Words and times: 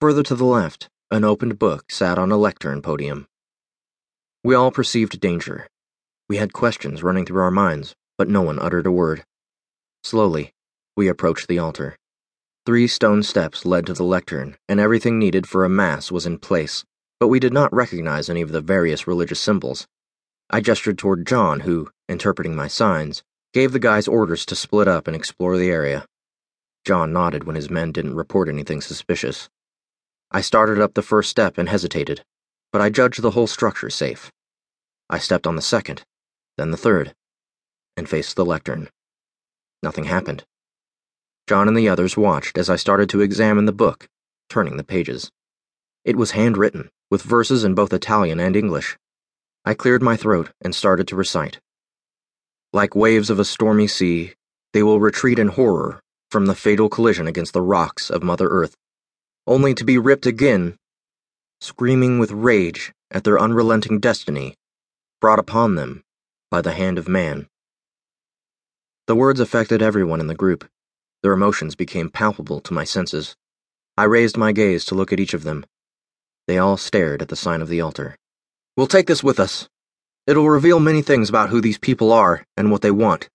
Further 0.00 0.22
to 0.22 0.36
the 0.36 0.44
left, 0.44 0.88
an 1.10 1.24
opened 1.24 1.58
book 1.58 1.90
sat 1.90 2.18
on 2.18 2.30
a 2.30 2.36
lectern 2.36 2.82
podium. 2.82 3.26
We 4.44 4.54
all 4.54 4.70
perceived 4.70 5.18
danger. 5.18 5.66
We 6.28 6.36
had 6.36 6.52
questions 6.52 7.02
running 7.02 7.26
through 7.26 7.42
our 7.42 7.50
minds, 7.50 7.96
but 8.16 8.28
no 8.28 8.40
one 8.40 8.60
uttered 8.60 8.86
a 8.86 8.92
word. 8.92 9.24
Slowly, 10.04 10.52
we 10.96 11.08
approached 11.08 11.48
the 11.48 11.58
altar. 11.58 11.96
Three 12.64 12.86
stone 12.86 13.24
steps 13.24 13.64
led 13.64 13.86
to 13.86 13.92
the 13.92 14.04
lectern, 14.04 14.56
and 14.68 14.78
everything 14.78 15.18
needed 15.18 15.48
for 15.48 15.64
a 15.64 15.68
mass 15.68 16.12
was 16.12 16.26
in 16.26 16.38
place, 16.38 16.84
but 17.18 17.26
we 17.26 17.40
did 17.40 17.52
not 17.52 17.74
recognize 17.74 18.30
any 18.30 18.40
of 18.40 18.52
the 18.52 18.60
various 18.60 19.08
religious 19.08 19.40
symbols. 19.40 19.88
I 20.48 20.60
gestured 20.60 20.98
toward 20.98 21.26
John, 21.26 21.60
who, 21.60 21.90
interpreting 22.08 22.54
my 22.54 22.68
signs, 22.68 23.24
gave 23.52 23.72
the 23.72 23.80
guys 23.80 24.06
orders 24.06 24.46
to 24.46 24.54
split 24.54 24.86
up 24.86 25.08
and 25.08 25.16
explore 25.16 25.58
the 25.58 25.72
area. 25.72 26.06
John 26.84 27.12
nodded 27.12 27.42
when 27.42 27.56
his 27.56 27.68
men 27.68 27.90
didn't 27.90 28.14
report 28.14 28.48
anything 28.48 28.80
suspicious. 28.80 29.48
I 30.30 30.42
started 30.42 30.80
up 30.80 30.94
the 30.94 31.02
first 31.02 31.30
step 31.30 31.56
and 31.56 31.68
hesitated, 31.68 32.22
but 32.72 32.82
I 32.82 32.90
judged 32.90 33.22
the 33.22 33.30
whole 33.30 33.46
structure 33.46 33.88
safe. 33.88 34.30
I 35.08 35.18
stepped 35.18 35.46
on 35.46 35.56
the 35.56 35.62
second, 35.62 36.04
then 36.58 36.70
the 36.70 36.76
third, 36.76 37.14
and 37.96 38.08
faced 38.08 38.36
the 38.36 38.44
lectern. 38.44 38.90
Nothing 39.82 40.04
happened. 40.04 40.44
John 41.48 41.66
and 41.66 41.76
the 41.76 41.88
others 41.88 42.16
watched 42.16 42.58
as 42.58 42.68
I 42.68 42.76
started 42.76 43.08
to 43.10 43.22
examine 43.22 43.64
the 43.64 43.72
book, 43.72 44.06
turning 44.50 44.76
the 44.76 44.84
pages. 44.84 45.30
It 46.04 46.16
was 46.16 46.32
handwritten, 46.32 46.90
with 47.10 47.22
verses 47.22 47.64
in 47.64 47.74
both 47.74 47.92
Italian 47.92 48.38
and 48.38 48.54
English. 48.54 48.98
I 49.64 49.72
cleared 49.72 50.02
my 50.02 50.16
throat 50.16 50.50
and 50.60 50.74
started 50.74 51.08
to 51.08 51.16
recite. 51.16 51.58
Like 52.74 52.94
waves 52.94 53.30
of 53.30 53.38
a 53.38 53.46
stormy 53.46 53.86
sea, 53.86 54.34
they 54.74 54.82
will 54.82 55.00
retreat 55.00 55.38
in 55.38 55.48
horror 55.48 56.02
from 56.30 56.44
the 56.44 56.54
fatal 56.54 56.90
collision 56.90 57.26
against 57.26 57.54
the 57.54 57.62
rocks 57.62 58.10
of 58.10 58.22
Mother 58.22 58.48
Earth, 58.48 58.76
only 59.48 59.74
to 59.74 59.84
be 59.84 59.98
ripped 59.98 60.26
again, 60.26 60.76
screaming 61.60 62.18
with 62.18 62.30
rage 62.30 62.92
at 63.10 63.24
their 63.24 63.40
unrelenting 63.40 63.98
destiny 63.98 64.54
brought 65.20 65.38
upon 65.38 65.74
them 65.74 66.02
by 66.50 66.60
the 66.60 66.72
hand 66.72 66.98
of 66.98 67.08
man. 67.08 67.48
The 69.06 69.16
words 69.16 69.40
affected 69.40 69.82
everyone 69.82 70.20
in 70.20 70.26
the 70.26 70.34
group. 70.34 70.68
Their 71.22 71.32
emotions 71.32 71.74
became 71.74 72.10
palpable 72.10 72.60
to 72.60 72.74
my 72.74 72.84
senses. 72.84 73.34
I 73.96 74.04
raised 74.04 74.36
my 74.36 74.52
gaze 74.52 74.84
to 74.84 74.94
look 74.94 75.12
at 75.12 75.18
each 75.18 75.34
of 75.34 75.42
them. 75.42 75.64
They 76.46 76.58
all 76.58 76.76
stared 76.76 77.22
at 77.22 77.28
the 77.28 77.36
sign 77.36 77.62
of 77.62 77.68
the 77.68 77.80
altar. 77.80 78.16
We'll 78.76 78.86
take 78.86 79.06
this 79.06 79.24
with 79.24 79.40
us. 79.40 79.68
It'll 80.26 80.48
reveal 80.48 80.78
many 80.78 81.02
things 81.02 81.28
about 81.28 81.48
who 81.48 81.60
these 81.60 81.78
people 81.78 82.12
are 82.12 82.44
and 82.56 82.70
what 82.70 82.82
they 82.82 82.90
want, 82.90 83.28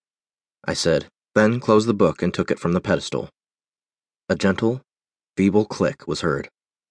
I 0.63 0.73
said, 0.73 1.07
then 1.35 1.59
closed 1.59 1.87
the 1.87 1.93
book 1.93 2.21
and 2.21 2.33
took 2.33 2.51
it 2.51 2.59
from 2.59 2.73
the 2.73 2.81
pedestal. 2.81 3.29
A 4.29 4.35
gentle, 4.35 4.81
feeble 5.35 5.65
click 5.65 6.07
was 6.07 6.21
heard, 6.21 6.49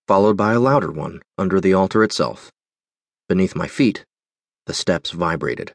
followed 0.09 0.37
by 0.37 0.53
a 0.53 0.61
louder 0.61 0.91
one 0.91 1.23
under 1.39 1.61
the 1.61 1.75
altar 1.75 2.03
itself. 2.03 2.51
Beneath 3.29 3.55
my 3.55 3.69
feet, 3.69 4.05
the 4.67 4.75
steps 4.75 5.11
vibrated. 5.11 5.73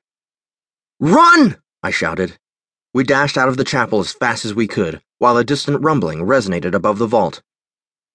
Run! 1.00 1.58
I 1.84 1.92
shouted. 1.92 2.38
We 2.94 3.04
dashed 3.04 3.38
out 3.38 3.50
of 3.50 3.58
the 3.58 3.64
chapel 3.64 4.00
as 4.00 4.14
fast 4.14 4.46
as 4.46 4.54
we 4.54 4.68
could, 4.68 5.02
while 5.20 5.38
a 5.38 5.44
distant 5.44 5.82
rumbling 5.84 6.22
resonated 6.22 6.74
above 6.74 6.98
the 6.98 7.08
vault. 7.08 7.42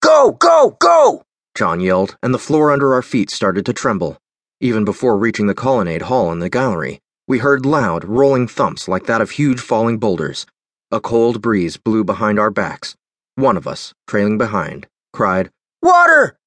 Go, 0.00 0.32
go, 0.32 0.76
go! 0.80 1.22
John 1.54 1.80
yelled, 1.80 2.16
and 2.22 2.34
the 2.34 2.38
floor 2.38 2.70
under 2.72 2.94
our 2.94 3.02
feet 3.02 3.30
started 3.30 3.64
to 3.66 3.72
tremble. 3.72 4.18
Even 4.60 4.84
before 4.84 5.16
reaching 5.18 5.46
the 5.46 5.54
colonnade 5.54 6.02
hall 6.02 6.32
in 6.32 6.38
the 6.38 6.48
gallery, 6.48 7.00
we 7.28 7.38
heard 7.38 7.64
loud, 7.64 8.04
rolling 8.04 8.48
thumps 8.48 8.88
like 8.88 9.06
that 9.06 9.20
of 9.20 9.32
huge 9.32 9.60
falling 9.60 9.98
boulders. 9.98 10.46
A 10.90 11.00
cold 11.00 11.40
breeze 11.40 11.76
blew 11.76 12.04
behind 12.04 12.38
our 12.38 12.50
backs. 12.50 12.96
One 13.36 13.56
of 13.56 13.66
us, 13.66 13.94
trailing 14.06 14.36
behind, 14.36 14.86
cried, 15.12 15.50
Water! 15.80 16.38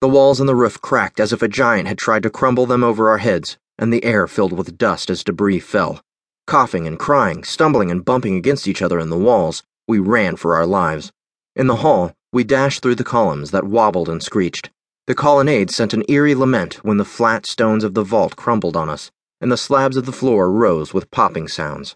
The 0.00 0.08
walls 0.08 0.40
and 0.40 0.48
the 0.48 0.56
roof 0.56 0.80
cracked 0.80 1.20
as 1.20 1.30
if 1.30 1.42
a 1.42 1.48
giant 1.48 1.88
had 1.88 1.98
tried 1.98 2.22
to 2.22 2.30
crumble 2.30 2.64
them 2.64 2.82
over 2.82 3.10
our 3.10 3.18
heads, 3.18 3.58
and 3.78 3.92
the 3.92 4.02
air 4.02 4.26
filled 4.26 4.52
with 4.54 4.78
dust 4.78 5.10
as 5.10 5.22
debris 5.22 5.60
fell. 5.60 6.00
Coughing 6.46 6.86
and 6.86 6.98
crying, 6.98 7.44
stumbling 7.44 7.90
and 7.90 8.04
bumping 8.04 8.36
against 8.36 8.66
each 8.66 8.80
other 8.80 8.98
in 8.98 9.10
the 9.10 9.18
walls, 9.18 9.62
we 9.86 9.98
ran 9.98 10.36
for 10.36 10.56
our 10.56 10.64
lives. 10.64 11.12
In 11.54 11.66
the 11.66 11.76
hall, 11.76 12.14
we 12.32 12.44
dashed 12.44 12.82
through 12.82 12.94
the 12.94 13.04
columns 13.04 13.50
that 13.50 13.64
wobbled 13.64 14.08
and 14.08 14.22
screeched. 14.22 14.70
The 15.06 15.14
colonnade 15.14 15.70
sent 15.70 15.92
an 15.92 16.04
eerie 16.08 16.34
lament 16.34 16.82
when 16.82 16.96
the 16.96 17.04
flat 17.04 17.44
stones 17.44 17.84
of 17.84 17.92
the 17.92 18.04
vault 18.04 18.36
crumbled 18.36 18.76
on 18.76 18.88
us, 18.88 19.10
and 19.38 19.52
the 19.52 19.56
slabs 19.58 19.98
of 19.98 20.06
the 20.06 20.12
floor 20.12 20.50
rose 20.50 20.94
with 20.94 21.10
popping 21.10 21.46
sounds. 21.46 21.94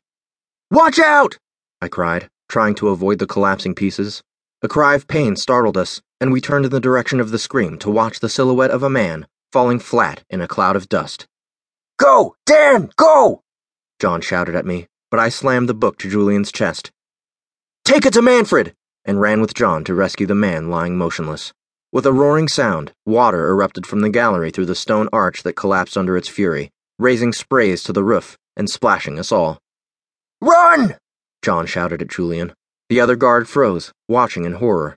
Watch 0.70 0.98
out! 0.98 1.38
I 1.80 1.88
cried, 1.88 2.28
trying 2.48 2.74
to 2.76 2.88
avoid 2.88 3.18
the 3.18 3.26
collapsing 3.26 3.74
pieces. 3.74 4.22
A 4.62 4.68
cry 4.68 4.94
of 4.94 5.06
pain 5.06 5.36
startled 5.36 5.76
us, 5.76 6.00
and 6.20 6.32
we 6.32 6.40
turned 6.40 6.64
in 6.64 6.70
the 6.70 6.80
direction 6.80 7.20
of 7.20 7.30
the 7.30 7.38
scream 7.38 7.78
to 7.78 7.90
watch 7.90 8.20
the 8.20 8.28
silhouette 8.28 8.70
of 8.70 8.82
a 8.82 8.90
man 8.90 9.26
falling 9.52 9.78
flat 9.78 10.24
in 10.28 10.40
a 10.40 10.48
cloud 10.48 10.74
of 10.74 10.88
dust. 10.88 11.28
Go, 11.96 12.34
Dan, 12.44 12.90
go! 12.96 13.42
John 14.00 14.20
shouted 14.20 14.56
at 14.56 14.66
me, 14.66 14.88
but 15.12 15.20
I 15.20 15.28
slammed 15.28 15.68
the 15.68 15.74
book 15.74 15.96
to 15.98 16.10
Julian's 16.10 16.50
chest. 16.50 16.90
Take 17.84 18.04
it 18.04 18.14
to 18.14 18.22
Manfred! 18.22 18.74
and 19.04 19.20
ran 19.20 19.40
with 19.40 19.54
John 19.54 19.84
to 19.84 19.94
rescue 19.94 20.26
the 20.26 20.34
man 20.34 20.70
lying 20.70 20.96
motionless. 20.96 21.52
With 21.92 22.04
a 22.04 22.12
roaring 22.12 22.48
sound, 22.48 22.92
water 23.06 23.48
erupted 23.48 23.86
from 23.86 24.00
the 24.00 24.10
gallery 24.10 24.50
through 24.50 24.66
the 24.66 24.74
stone 24.74 25.08
arch 25.12 25.44
that 25.44 25.52
collapsed 25.52 25.96
under 25.96 26.16
its 26.16 26.26
fury, 26.28 26.72
raising 26.98 27.32
sprays 27.32 27.84
to 27.84 27.92
the 27.92 28.02
roof 28.02 28.36
and 28.56 28.68
splashing 28.68 29.20
us 29.20 29.30
all. 29.30 29.60
Run! 30.40 30.96
John 31.44 31.66
shouted 31.66 32.00
at 32.00 32.08
Julian. 32.08 32.54
The 32.88 33.00
other 33.00 33.16
guard 33.16 33.50
froze, 33.50 33.92
watching 34.08 34.46
in 34.46 34.54
horror. 34.54 34.96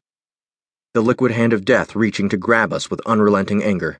The 0.93 1.01
liquid 1.01 1.31
hand 1.31 1.51
of 1.51 1.65
death 1.65 1.93
reaching 1.93 2.29
to 2.29 2.37
grab 2.37 2.71
us 2.71 2.89
with 2.89 3.01
unrelenting 3.05 3.61
anger. 3.61 3.97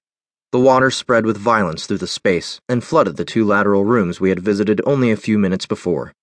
The 0.53 0.59
water 0.62 0.90
spread 0.90 1.25
with 1.25 1.36
violence 1.36 1.86
through 1.86 1.97
the 1.97 2.07
space 2.07 2.62
and 2.69 2.86
flooded 2.86 3.18
the 3.18 3.25
two 3.25 3.44
lateral 3.44 3.84
rooms 3.84 4.22
we 4.22 4.30
had 4.30 4.40
visited 4.40 4.80
only 4.86 5.12
a 5.12 5.18
few 5.18 5.38
minutes 5.38 5.66
before. 5.66 6.13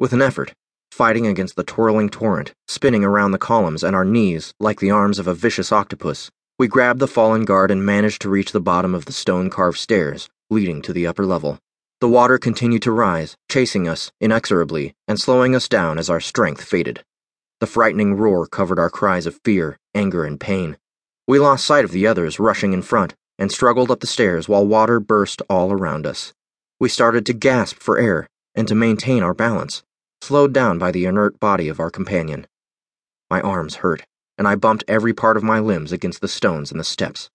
With 0.00 0.14
an 0.14 0.22
effort, 0.22 0.54
fighting 0.90 1.26
against 1.26 1.56
the 1.56 1.62
twirling 1.62 2.08
torrent, 2.08 2.54
spinning 2.66 3.04
around 3.04 3.32
the 3.32 3.46
columns 3.52 3.84
and 3.84 3.94
our 3.94 4.06
knees 4.06 4.54
like 4.58 4.80
the 4.80 4.90
arms 4.90 5.18
of 5.18 5.26
a 5.26 5.34
vicious 5.34 5.72
octopus, 5.72 6.30
we 6.58 6.68
grabbed 6.68 7.00
the 7.00 7.06
fallen 7.06 7.44
guard 7.44 7.70
and 7.70 7.84
managed 7.84 8.22
to 8.22 8.30
reach 8.30 8.52
the 8.52 8.60
bottom 8.60 8.94
of 8.94 9.04
the 9.04 9.12
stone 9.12 9.50
carved 9.50 9.78
stairs 9.78 10.30
leading 10.48 10.80
to 10.80 10.94
the 10.94 11.06
upper 11.06 11.26
level. 11.26 11.58
The 12.00 12.08
water 12.08 12.38
continued 12.38 12.82
to 12.82 12.92
rise, 12.92 13.36
chasing 13.50 13.88
us 13.88 14.12
inexorably 14.20 14.94
and 15.08 15.18
slowing 15.18 15.54
us 15.54 15.68
down 15.68 15.98
as 15.98 16.10
our 16.10 16.20
strength 16.20 16.62
faded. 16.62 17.04
The 17.60 17.66
frightening 17.66 18.14
roar 18.14 18.46
covered 18.46 18.78
our 18.78 18.90
cries 18.90 19.26
of 19.26 19.40
fear, 19.44 19.78
anger, 19.94 20.24
and 20.24 20.38
pain. 20.38 20.76
We 21.26 21.38
lost 21.38 21.64
sight 21.64 21.84
of 21.84 21.92
the 21.92 22.06
others 22.06 22.38
rushing 22.38 22.72
in 22.72 22.82
front 22.82 23.14
and 23.38 23.50
struggled 23.50 23.90
up 23.90 24.00
the 24.00 24.06
stairs 24.06 24.48
while 24.48 24.66
water 24.66 25.00
burst 25.00 25.42
all 25.48 25.72
around 25.72 26.06
us. 26.06 26.34
We 26.78 26.88
started 26.88 27.24
to 27.26 27.32
gasp 27.32 27.78
for 27.78 27.98
air 27.98 28.28
and 28.54 28.68
to 28.68 28.74
maintain 28.74 29.22
our 29.22 29.34
balance 29.34 29.82
slowed 30.22 30.52
down 30.52 30.78
by 30.78 30.90
the 30.90 31.04
inert 31.04 31.38
body 31.38 31.68
of 31.68 31.78
our 31.78 31.90
companion. 31.90 32.46
My 33.30 33.40
arms 33.40 33.76
hurt, 33.76 34.04
and 34.36 34.48
I 34.48 34.56
bumped 34.56 34.84
every 34.88 35.12
part 35.12 35.36
of 35.36 35.42
my 35.42 35.60
limbs 35.60 35.92
against 35.92 36.20
the 36.20 36.28
stones 36.28 36.70
and 36.70 36.80
the 36.80 36.84
steps. 36.84 37.30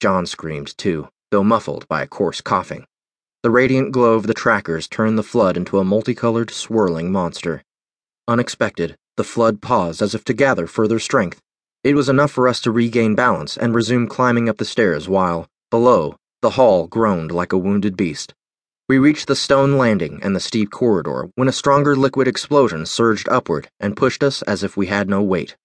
John 0.00 0.26
screamed, 0.26 0.76
too, 0.78 1.08
though 1.30 1.42
muffled 1.42 1.88
by 1.88 2.02
a 2.02 2.06
coarse 2.06 2.40
coughing. 2.40 2.86
The 3.42 3.50
radiant 3.50 3.92
glow 3.92 4.14
of 4.14 4.26
the 4.26 4.34
trackers 4.34 4.88
turned 4.88 5.18
the 5.18 5.22
flood 5.22 5.56
into 5.56 5.78
a 5.78 5.84
multicolored, 5.84 6.50
swirling 6.50 7.12
monster. 7.12 7.62
Unexpected, 8.26 8.96
the 9.16 9.24
flood 9.24 9.62
paused 9.62 10.02
as 10.02 10.14
if 10.14 10.24
to 10.24 10.34
gather 10.34 10.66
further 10.66 10.98
strength. 10.98 11.40
It 11.84 11.94
was 11.94 12.08
enough 12.08 12.32
for 12.32 12.48
us 12.48 12.60
to 12.62 12.72
regain 12.72 13.14
balance 13.14 13.56
and 13.56 13.74
resume 13.74 14.08
climbing 14.08 14.48
up 14.48 14.58
the 14.58 14.64
stairs 14.64 15.08
while, 15.08 15.46
below, 15.70 16.16
the 16.42 16.50
hall 16.50 16.86
groaned 16.86 17.30
like 17.30 17.52
a 17.52 17.58
wounded 17.58 17.96
beast. 17.96 18.34
We 18.88 18.98
reached 18.98 19.26
the 19.26 19.36
stone 19.36 19.78
landing 19.78 20.20
and 20.22 20.34
the 20.34 20.40
steep 20.40 20.70
corridor 20.70 21.28
when 21.34 21.48
a 21.48 21.52
stronger 21.52 21.96
liquid 21.96 22.28
explosion 22.28 22.86
surged 22.86 23.28
upward 23.28 23.68
and 23.80 23.96
pushed 23.96 24.22
us 24.22 24.42
as 24.42 24.62
if 24.62 24.76
we 24.76 24.86
had 24.86 25.08
no 25.08 25.22
weight. 25.22 25.56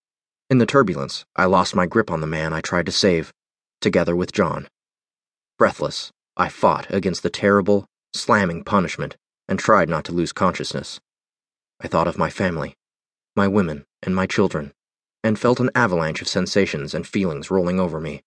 In 0.49 0.57
the 0.57 0.65
turbulence, 0.65 1.25
I 1.35 1.45
lost 1.45 1.75
my 1.75 1.85
grip 1.85 2.11
on 2.11 2.21
the 2.21 2.27
man 2.27 2.51
I 2.51 2.61
tried 2.61 2.85
to 2.87 2.91
save, 2.91 3.31
together 3.79 4.15
with 4.15 4.31
John. 4.31 4.67
Breathless, 5.57 6.11
I 6.41 6.49
fought 6.49 6.91
against 6.91 7.21
the 7.21 7.29
terrible, 7.29 7.85
slamming 8.15 8.63
punishment 8.63 9.15
and 9.47 9.59
tried 9.59 9.89
not 9.89 10.03
to 10.05 10.11
lose 10.11 10.33
consciousness. 10.33 10.99
I 11.79 11.87
thought 11.87 12.07
of 12.07 12.17
my 12.17 12.31
family, 12.31 12.73
my 13.35 13.47
women, 13.47 13.85
and 14.01 14.15
my 14.15 14.25
children, 14.25 14.73
and 15.23 15.37
felt 15.37 15.59
an 15.59 15.69
avalanche 15.75 16.19
of 16.19 16.27
sensations 16.27 16.95
and 16.95 17.05
feelings 17.05 17.51
rolling 17.51 17.79
over 17.79 18.01
me 18.01 18.23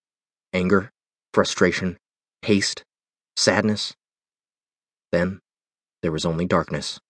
anger, 0.53 0.91
frustration, 1.33 1.97
haste, 2.43 2.85
sadness, 3.35 3.93
then 5.11 5.41
there 6.01 6.13
was 6.13 6.23
only 6.23 6.45
darkness. 6.45 7.01